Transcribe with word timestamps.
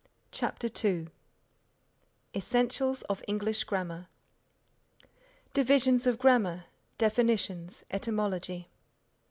CHAPTER 0.31 0.67
II 0.83 1.09
ESSENTIALS 2.33 3.03
OF 3.03 3.23
ENGLISH 3.27 3.65
GRAMMAR 3.65 4.07
Divisions 5.53 6.07
of 6.07 6.17
Grammar 6.17 6.65
Definitions 6.97 7.83
Etymology. 7.91 8.67